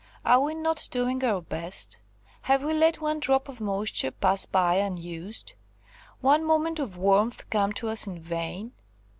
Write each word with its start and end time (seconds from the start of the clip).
Are 0.25 0.41
we 0.41 0.55
not 0.55 0.87
doing 0.89 1.23
our 1.23 1.43
best? 1.43 1.99
Have 2.49 2.63
we 2.63 2.73
let 2.73 3.01
one 3.01 3.19
drop 3.19 3.47
of 3.47 3.61
moisture 3.61 4.09
pass 4.09 4.47
by 4.47 4.77
unused, 4.77 5.53
one 6.21 6.43
moment 6.43 6.79
of 6.79 6.97
warmth 6.97 7.47
come 7.51 7.71
to 7.73 7.87
us 7.89 8.07
in 8.07 8.17
vain? 8.19 8.71